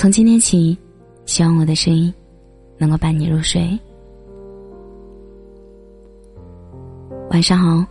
[0.00, 0.78] 从今天起，
[1.26, 2.14] 希望我的声音
[2.76, 3.76] 能够伴你入睡。
[7.30, 7.84] 晚上好，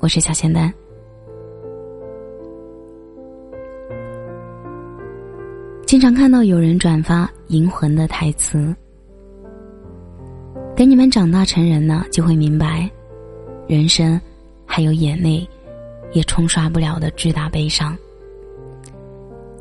[0.00, 0.74] 我是小仙丹。
[5.86, 8.74] 经常看到有人转发《银魂》的台词
[10.74, 12.90] ：“等你们长大成人了，就会明白，
[13.68, 14.20] 人生
[14.66, 15.48] 还有眼泪
[16.14, 17.96] 也冲刷不了的巨大悲伤，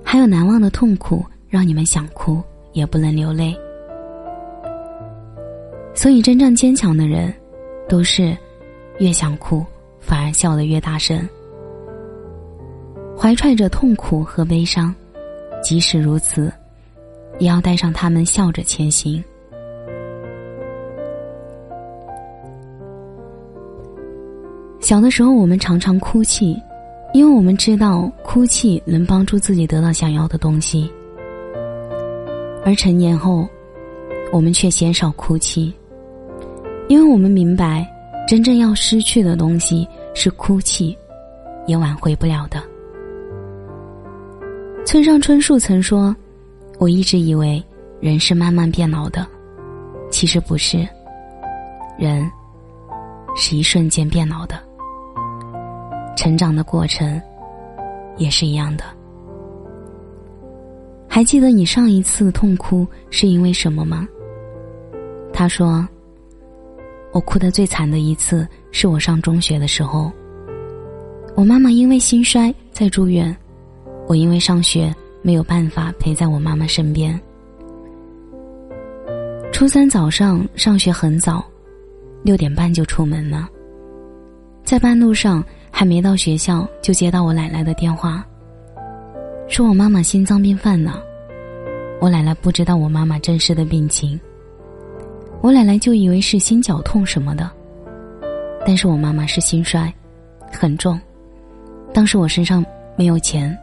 [0.04, 3.56] 还有难忘的痛苦，让你们想哭也不能流泪。
[5.94, 7.32] 所以，真正坚强的人，
[7.88, 8.36] 都是。”
[9.00, 9.64] 越想哭，
[10.00, 11.28] 反而笑得越大声。
[13.16, 14.94] 怀揣着痛苦和悲伤，
[15.64, 16.52] 即使如此，
[17.38, 19.24] 也要带上他们笑着前行。
[24.80, 26.56] 小的时候，我们常常哭泣，
[27.14, 30.92] 因为我们知道哭泣能帮助自己得到想要的东西。
[32.66, 33.48] 而成年后，
[34.32, 35.74] 我们却鲜少哭泣，
[36.88, 37.88] 因为我们明白。
[38.26, 40.98] 真正要失去的东西是哭泣，
[41.68, 42.64] 也挽回不了的。
[44.86, 46.16] 村上春树曾说
[46.80, 47.62] ：“我一直以为
[48.00, 49.28] 人是慢慢变老的，
[50.10, 50.88] 其实不是，
[51.98, 52.26] 人
[53.36, 54.56] 是一瞬间变老的。
[56.16, 57.22] 成长的过程
[58.16, 58.86] 也是一样的。
[61.14, 64.08] 还记得你上一次痛哭是因为什么吗？”
[65.32, 65.88] 他说。
[67.12, 70.12] 我哭得最惨的一次是我上中学的时候。
[71.36, 73.38] 我妈妈因为心衰在住院，
[74.08, 77.22] 我因为上学没有办法陪在我妈妈身边。
[79.52, 81.46] 初三早上上学很早，
[82.24, 83.48] 六点半就出门了。
[84.64, 88.26] 在半路上还没到学校，就接到我奶奶的电话，
[89.54, 91.00] 说我妈妈心脏病犯了。
[92.02, 94.20] 我奶奶不知道我妈妈真实的病情。
[95.44, 97.48] 我奶奶就以为是心绞痛什么的，
[98.66, 99.94] 但是我妈妈是心衰，
[100.52, 101.00] 很重。
[101.94, 102.66] 当时我身上
[102.96, 103.56] 没有钱，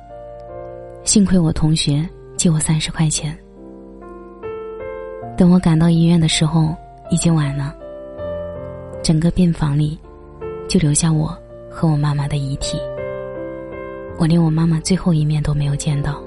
[1.03, 3.37] 幸亏我同学借我三十块钱。
[5.37, 6.73] 等我赶到医院的时候，
[7.11, 7.75] 已经晚了。
[9.03, 9.99] 整个病房里，
[10.69, 11.37] 就留下我
[11.69, 12.79] 和我妈妈的遗体。
[14.21, 16.23] 我连我妈妈最后一面都没有见到，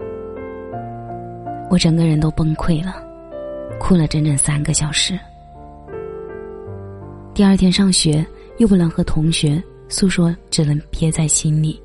[1.70, 2.96] 我整个人都崩溃了，
[3.80, 5.14] 哭了整整三个小时。
[7.36, 8.26] 第二天上学
[8.58, 11.80] 又不能和同学诉说，只能憋在心里。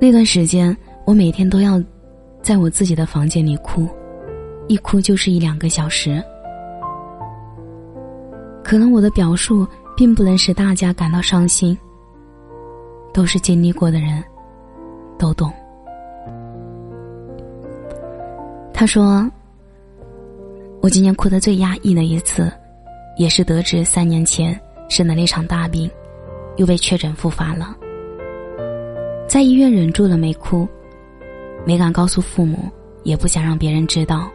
[0.00, 0.74] 那段时间，
[1.04, 1.82] 我每天都要
[2.40, 3.88] 在我自己的房间里哭，
[4.68, 6.22] 一哭就是一两个小时。
[8.62, 9.66] 可能我的表述
[9.96, 11.76] 并不能使大家感到伤心，
[13.18, 14.22] 都是经历过的人，
[15.18, 15.52] 都懂。
[18.72, 19.28] 他说
[20.80, 22.48] ：“我今年哭得最压抑的一次。”
[23.18, 24.56] 也是得知三年前
[24.88, 25.90] 生了那场大病，
[26.58, 27.74] 又被确诊复发了。
[29.26, 30.68] 在医院忍住了没哭，
[31.66, 32.70] 没敢告诉父母，
[33.02, 34.30] 也不想让别人知道，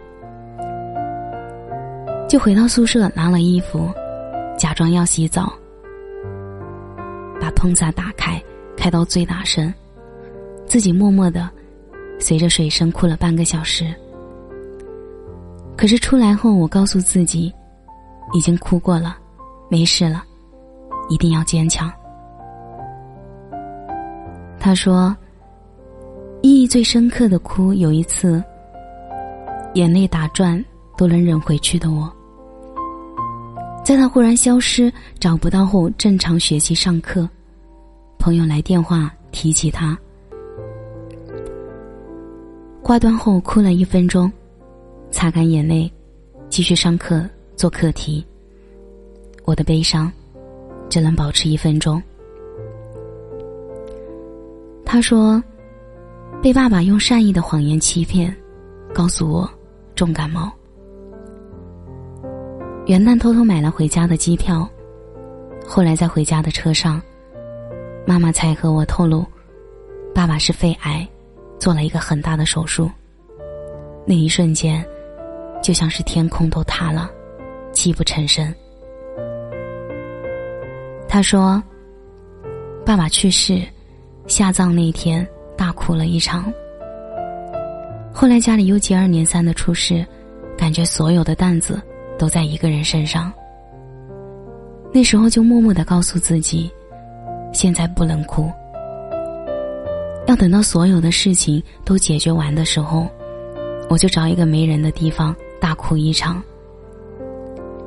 [2.28, 3.90] 就回到宿舍拿了衣服，
[4.58, 5.54] 假装要洗澡，
[7.40, 8.44] 把喷洒打开，
[8.78, 9.74] 开到最大声，
[10.66, 11.50] 自己默默的
[12.20, 13.94] 随着水声哭了半个小时。
[15.76, 17.54] 可是出来后，我告诉自己。
[18.32, 19.16] 已经哭过了，
[19.70, 20.24] 没事了，
[21.08, 21.92] 一定要坚强。
[24.60, 25.16] 他说
[26.42, 28.44] ：“意义最深刻的哭，有一次，
[29.76, 30.64] 眼泪打转
[30.98, 32.12] 都能忍回去的我，
[33.86, 37.30] 在他忽然消失、找不到后，正常学习上课，
[38.24, 40.00] 朋友来电话提起他，
[42.82, 44.32] 挂断后哭了一分钟，
[45.12, 45.92] 擦干眼泪，
[46.48, 48.26] 继续上课。”做课题，
[49.44, 50.10] 我的悲伤
[50.90, 52.02] 只能保持一分钟。
[54.86, 55.44] 他说，
[56.42, 58.34] 被爸爸用善意的谎言欺骗，
[58.94, 59.50] 告诉我
[59.96, 60.50] 重感冒。
[62.86, 64.66] 元旦偷偷买了回家的机票，
[65.68, 67.02] 后来在回家的车上，
[68.06, 69.26] 妈妈才和我透露，
[70.14, 71.08] 爸爸是肺癌，
[71.60, 72.90] 做了一个很大的手术。
[74.06, 74.86] 那一瞬间，
[75.62, 77.10] 就像是天空都塌了。
[77.72, 78.54] 泣不成声。
[81.08, 81.62] 他说
[82.86, 83.62] ：“爸爸去世，
[84.28, 85.28] 下葬那天
[85.58, 86.54] 大哭了一场。
[88.14, 90.06] 后来家里又接二连三的出事，
[90.56, 91.82] 感觉所有的担子
[92.16, 93.34] 都在一个人身上。
[94.94, 96.72] 那时候就默默的告诉自己，
[97.54, 98.52] 现在不能哭，
[100.28, 103.08] 要等到所有的事情都解决完的时候，
[103.90, 106.42] 我就找一个没人的地方大哭一场，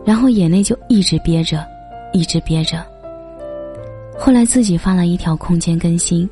[0.05, 1.67] 然后眼泪就一直憋着，
[2.13, 2.87] 一直憋着。
[4.19, 6.29] 后来自己发了一条空间更新，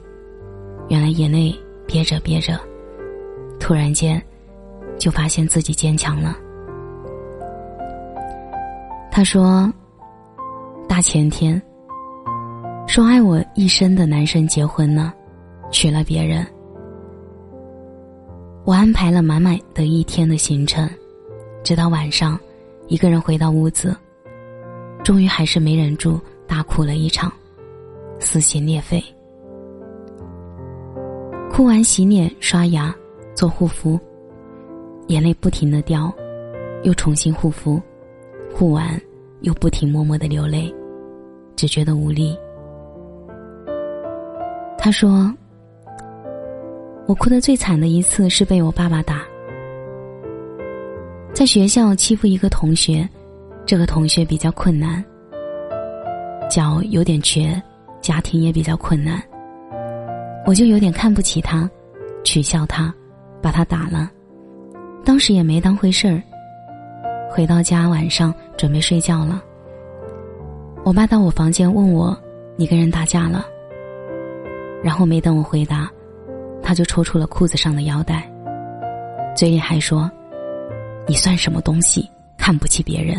[0.88, 1.54] 原来眼泪
[1.86, 2.58] 憋着憋着，
[3.60, 4.22] 突然间
[4.98, 6.36] 就发现自己坚强了。
[9.10, 9.70] 他说
[10.88, 11.60] ：“大前天，
[12.94, 15.12] 说爱我一生的男生结婚了，
[15.72, 16.46] 娶了别人。
[18.64, 20.88] 我安排了满满的一天的行程，
[21.64, 22.38] 直到晚上，
[22.86, 23.96] 一个人回到屋子，
[25.02, 27.32] 终于还是没忍住，大哭了一场。”
[28.20, 29.02] 撕心裂肺，
[31.50, 32.94] 哭完洗脸刷牙
[33.34, 33.98] 做护肤，
[35.08, 36.14] 眼泪不停的掉，
[36.84, 37.82] 又重新护肤，
[38.54, 38.88] 护完
[39.40, 40.72] 又不停默默的流泪，
[41.56, 42.38] 只觉得无力。
[44.84, 45.32] 他说
[47.08, 49.22] ：“我哭的最惨的一次是被我爸爸打，
[51.32, 53.08] 在学校欺负一个同学，
[53.64, 55.02] 这个同学比较困难，
[56.50, 57.58] 脚有点瘸。”
[58.02, 59.22] 家庭也比较困难，
[60.44, 61.66] 我就有点看不起他，
[62.22, 62.94] 取笑他，
[63.40, 64.10] 把他打了。
[65.02, 66.22] 当时也没当回事儿。
[67.30, 69.42] 回到家晚上准备睡觉了，
[70.84, 72.14] 我爸到我房间问我
[72.56, 73.46] ：“你跟人打架了？”
[74.84, 75.90] 然后没等我回答，
[76.62, 78.30] 他就抽出了裤子上的腰带，
[79.34, 80.10] 嘴里还说
[81.08, 82.06] ：“你算什么东西？
[82.36, 83.18] 看不起别人，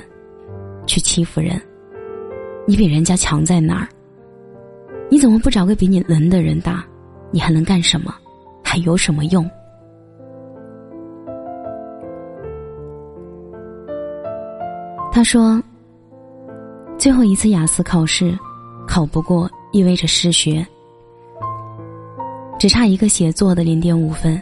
[0.86, 1.60] 去欺负人？
[2.68, 3.88] 你比人家强在哪儿？”
[5.10, 6.86] 你怎么不找个比你能的人打？
[7.32, 8.14] 你还能干什么？
[8.64, 9.50] 还有什么用？
[15.12, 15.60] 他说
[16.96, 18.38] ：“最后一次雅思考试，
[18.88, 20.66] 考不过意味着失学，
[22.58, 24.42] 只差一个写作的零点五分。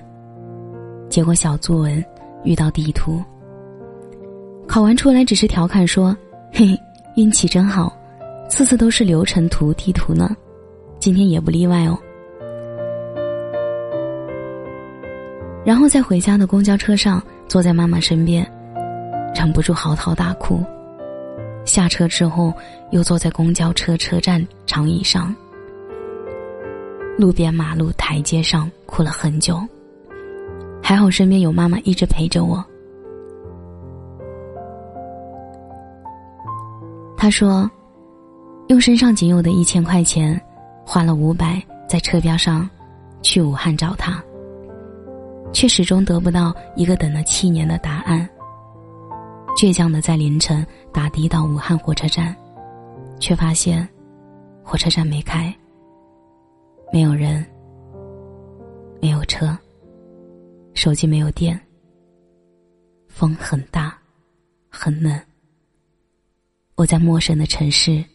[1.09, 2.03] 结果小作文
[2.43, 3.21] 遇到地图，
[4.67, 6.15] 考完出来只是调侃说
[6.51, 6.77] ：‘嘿，
[7.15, 7.95] 运气真好，
[8.49, 10.35] 次次都是流程图地图呢。’”
[10.99, 11.97] 今天也不例外哦。
[15.65, 18.49] 然后在回家的公交车上，坐在妈妈身边，
[19.35, 20.63] 忍不住嚎啕大哭。
[21.65, 22.53] 下车之后，
[22.91, 25.35] 又坐在公交车车站长椅上，
[27.17, 29.59] 路边马路台阶上哭了很久。
[30.81, 32.63] 还好身边有妈妈一直陪着我。
[37.17, 37.69] 他说
[38.67, 40.39] ：“用身上仅有的一千块钱。”
[40.85, 42.69] 花了五百在车票上，
[43.21, 44.21] 去武汉找他，
[45.53, 48.29] 却始终得不到一个等了七年的答案。
[49.55, 52.35] 倔强的在凌晨打的到武汉火车站，
[53.17, 53.87] 却发现
[54.61, 55.55] 火车站没开，
[56.93, 57.43] 没有人，
[59.01, 59.57] 没有车，
[60.75, 61.59] 手机没有电，
[63.07, 63.97] 风很大，
[64.69, 65.19] 很冷。
[66.75, 68.05] 我在陌生的城市，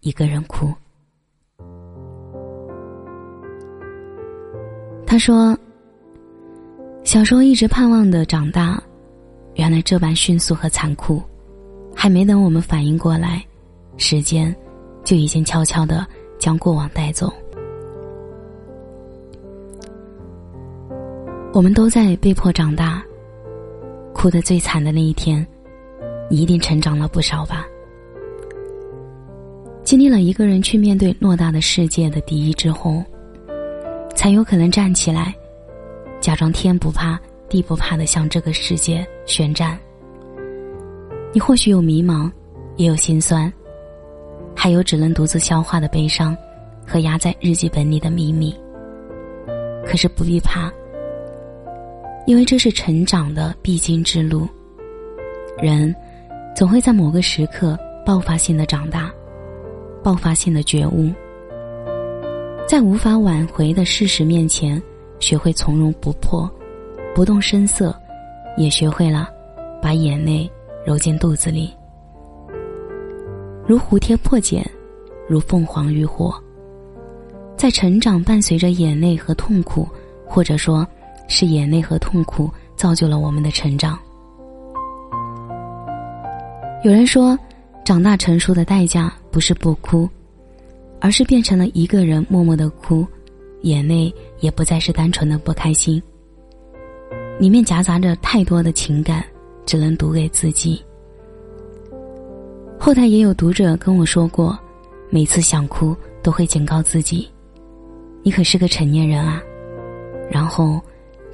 [0.00, 0.74] 一个人哭。
[5.06, 5.56] 他说
[7.06, 8.82] ：“小时候一直盼望的长大，
[9.54, 11.22] 原来这般迅速和残酷。
[11.94, 13.46] 还没等我们反应过来，
[13.96, 14.52] 时间
[15.04, 16.04] 就已经悄悄的
[16.36, 17.32] 将过往带走。
[21.54, 23.04] 我们都在被迫长大，
[24.14, 25.46] 哭得最惨的那一天，
[26.30, 27.66] 你一定成长了不少吧？
[29.84, 33.02] 经历了一个人去面对偌大的世界的敌意之后。”
[34.14, 35.34] 才有可能站起来，
[36.20, 37.18] 假装天不怕
[37.48, 39.76] 地不怕的向这个世界宣战。
[41.32, 42.30] 你或许有迷茫，
[42.76, 43.52] 也有心酸，
[44.54, 46.36] 还有只能独自消化的悲伤，
[46.86, 48.54] 和压在日记本里的秘密。
[49.84, 50.70] 可是不必怕，
[52.26, 54.48] 因为这是成长的必经之路。
[55.58, 55.94] 人
[56.54, 59.12] 总会在某个时刻爆发性的长大，
[60.02, 61.10] 爆发性的觉悟。
[62.66, 64.80] 在无法挽回的事实面前，
[65.20, 66.50] 学会从容不迫，
[67.14, 67.94] 不动声色，
[68.56, 69.28] 也学会了
[69.80, 70.50] 把眼泪
[70.86, 71.74] 揉进肚子里，
[73.66, 74.64] 如蝴蝶破茧，
[75.28, 76.34] 如凤凰浴火。
[77.56, 79.86] 在成长伴随着眼泪和痛苦，
[80.26, 80.86] 或者说，
[81.32, 83.98] 是眼泪和痛苦造就了我们的成长。
[86.84, 87.36] 有人说，
[87.84, 90.08] 长大成熟的代价不是不哭。
[91.04, 93.04] 而是变成了一个人默默的哭，
[93.62, 96.00] 眼泪也不再是单纯的不开心，
[97.40, 99.24] 里面夹杂着太多的情感，
[99.66, 100.80] 只能读给自己。
[102.78, 104.56] 后台也有读者跟我说过，
[105.10, 107.28] 每次想哭都会警告自己
[108.22, 109.42] ：“你可是个成年人啊。”
[110.30, 110.80] 然后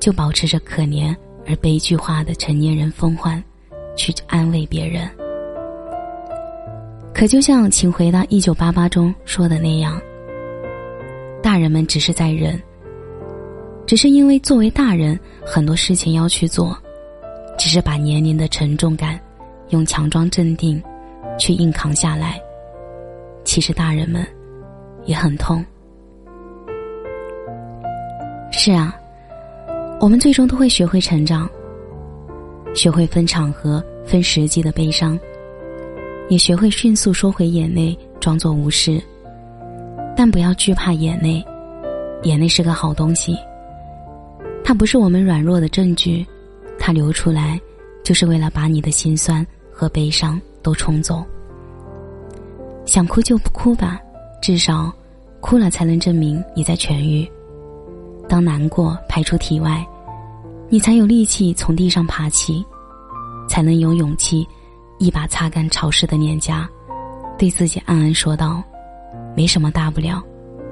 [0.01, 1.15] 就保持着可怜
[1.47, 3.43] 而悲剧化的成年人风范，
[3.97, 5.09] 去安慰别人。
[7.15, 10.01] 可就像《请回答一九八八》中说的那样，
[11.43, 12.61] 大人们只是在忍，
[13.87, 16.79] 只是因为作为大人，很多事情要去做，
[17.59, 19.19] 只是把年龄的沉重感，
[19.71, 20.81] 用强装镇定，
[21.41, 22.41] 去硬扛下来。
[23.43, 24.25] 其实大人们
[25.07, 25.65] 也很痛。
[28.53, 28.95] 是啊，
[30.01, 31.51] 我们最终都会学会成长，
[32.73, 35.19] 学会分场合、分时机的悲伤。
[36.29, 39.03] 也学会迅速收回眼泪，装作无事。
[40.17, 41.45] 但不要惧怕眼泪，
[42.23, 43.37] 眼泪是个好东西。
[44.63, 46.25] 它不是我们软弱的证据，
[46.79, 47.61] 它流出来，
[48.05, 51.25] 就是为了把你的心酸和悲伤都冲走。
[52.85, 53.99] 想哭就不哭吧，
[54.41, 54.93] 至少，
[55.41, 57.29] 哭了才能证明你在痊愈。
[58.29, 59.85] 当难过排出体外，
[60.69, 62.65] 你才有力气从地上爬起，
[63.49, 64.47] 才能有勇气。
[64.99, 66.69] 一把擦干潮湿的脸颊，
[67.39, 68.61] 对自己暗暗说道
[69.37, 70.21] ：“没什么大不了，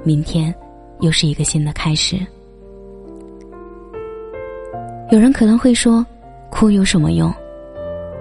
[0.03, 0.53] 明天
[0.99, 2.19] 又是一个新的开始。”
[5.13, 6.05] 有人可能会说
[6.51, 7.33] ：“哭有什么用？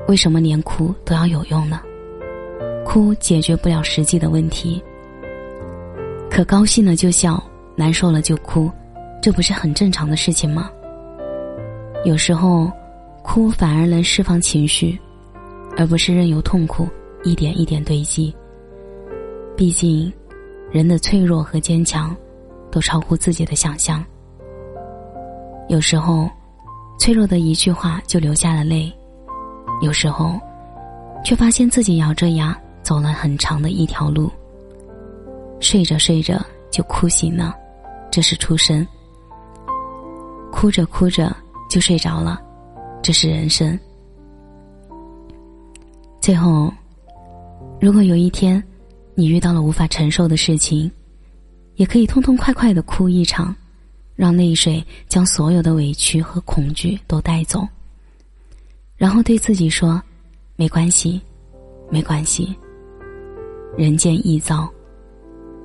[0.08, 1.82] 为什么连哭都要有用呢？
[2.86, 4.80] 哭解决不了实际的问题。
[6.30, 7.44] 可高兴了就笑，
[7.76, 8.70] 难受了就哭，
[9.26, 10.70] 这不是很正常的事情吗？
[12.04, 12.72] 有时候，
[13.24, 14.96] 哭反而能释放情绪。”
[15.76, 16.88] 而不是任由痛苦
[17.24, 18.32] 一点一点堆积。
[19.58, 20.14] 毕竟，
[20.72, 22.16] 人的脆弱和坚强，
[22.70, 24.06] 都超乎自己的想象。
[25.70, 26.30] 有时候，
[27.00, 28.94] 脆弱的一句话就流下了泪；
[29.82, 30.40] 有时候，
[31.24, 34.32] 却发现自己咬着牙走了很长的一条路。
[35.60, 36.40] 睡着睡着
[36.70, 37.56] 就哭醒了，
[38.12, 38.86] 这是出生；
[40.56, 41.36] 哭着哭着
[41.70, 42.42] 就睡着了，
[43.04, 43.78] 这是人生。
[46.22, 46.74] 最后，
[47.82, 48.64] 如果有一天，
[49.16, 50.90] 你遇到了无法承受的事情，
[51.76, 53.54] 也可以痛痛快快的哭一场，
[54.16, 57.68] 让泪水将所有的委屈和恐惧都带走。
[58.96, 60.02] 然后对自己说
[60.56, 61.22] ：“没关系，
[61.92, 62.56] 没关系。
[63.78, 64.72] 人间易遭，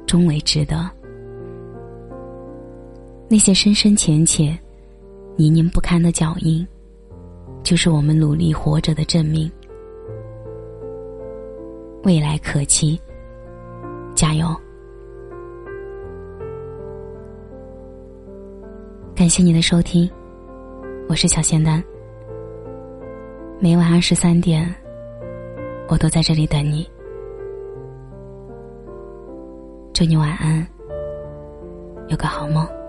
[0.04, 0.90] 终为值得。
[3.28, 4.58] 那些深深浅浅、
[5.40, 6.68] 泥泞不堪的脚印，
[7.62, 9.50] 就是我们努力活着的证明。”
[12.04, 13.00] 未来可期，
[14.14, 14.54] 加油！
[19.14, 20.10] 感谢你的收听，
[21.08, 21.82] 我是小仙丹。
[23.58, 24.70] 每晚二十三点，
[25.88, 26.86] 我都在这里等你。
[29.94, 30.66] 祝你晚安，
[32.08, 32.79] 有个好梦。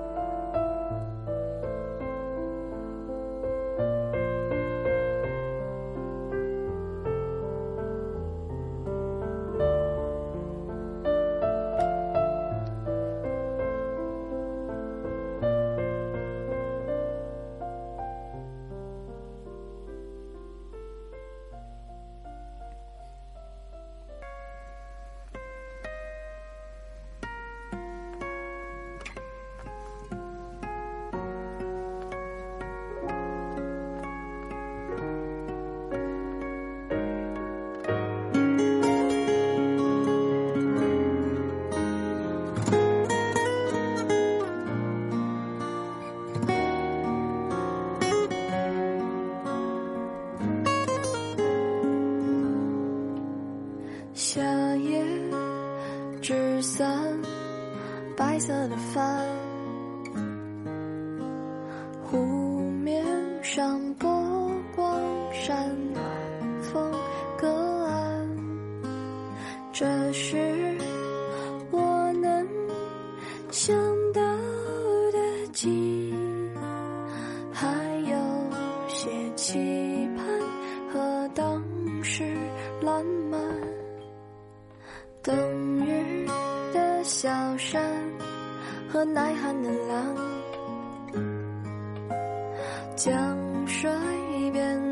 [89.02, 90.16] 和耐寒的狼，
[92.96, 93.90] 江水
[94.54, 94.91] 边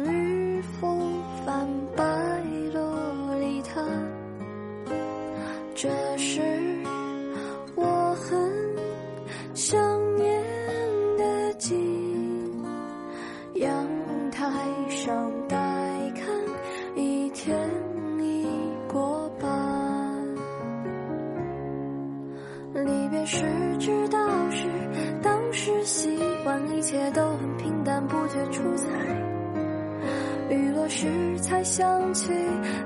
[31.40, 32.32] 才想起，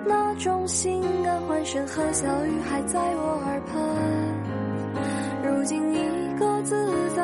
[0.05, 3.81] 那种心安、欢声和笑语还在我耳畔。
[5.45, 7.24] 如今一个自在，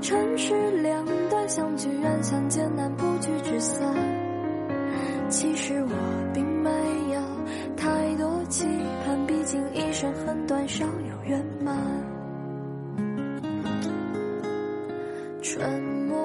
[0.00, 3.94] 尘世两端，相聚远相见难，不聚只散。
[5.28, 6.70] 其实我并没
[7.12, 7.20] 有
[7.76, 8.66] 太多期
[9.04, 11.76] 盼，毕竟一生很短，少有圆满。
[15.42, 16.16] 春末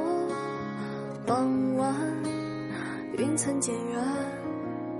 [1.26, 1.96] 傍晚，
[3.18, 4.04] 云层渐远，